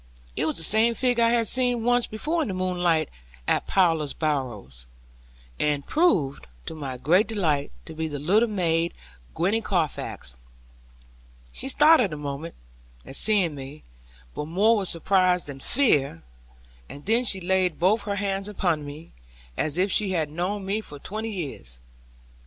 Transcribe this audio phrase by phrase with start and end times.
[0.35, 3.07] It was the same figure I had seen once before in the moonlight,
[3.47, 4.87] at Plover's Barrows;
[5.59, 8.95] and proved, to my great delight, to be the little maid
[9.35, 10.37] Gwenny Carfax.
[11.51, 12.55] She started a moment,
[13.05, 13.83] at seeing me,
[14.33, 16.23] but more with surprise than fear;
[16.89, 19.11] and then she laid both her hands upon mine,
[19.55, 21.79] as if she had known me for twenty years.